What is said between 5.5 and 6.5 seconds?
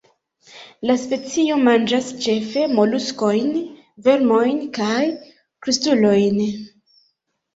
krustulojn.